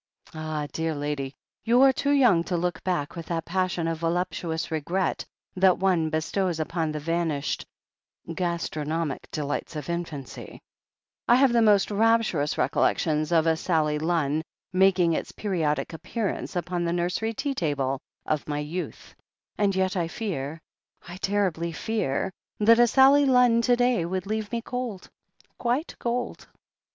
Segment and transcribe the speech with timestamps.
[0.33, 4.71] Ah, dear lady, you are too young to look back with that passion of voluptuous
[4.71, 5.23] regret
[5.55, 7.65] that one bestows upon the van ished
[8.33, 10.61] gastronomic delights of infancy t
[11.27, 14.41] I have the most rapturous recollections of a Sally Lunn
[14.73, 19.13] making its periodic appearance upon the nursery tea table of my youth—
[19.59, 20.59] ^and yet I fear—
[21.07, 25.11] I terribly fear— ^that a Sally Lunn to day would leave me cold—
[25.59, 26.47] quite cold."